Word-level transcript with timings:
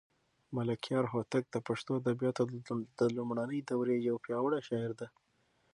ملکیار 0.55 1.05
هوتک 1.13 1.43
د 1.51 1.57
پښتو 1.67 1.91
ادبیاتو 2.01 2.43
د 2.99 3.01
لومړنۍ 3.15 3.59
دورې 3.69 3.95
یو 4.09 4.15
پیاوړی 4.25 4.59
شاعر 4.67 4.91
دی. 4.99 5.07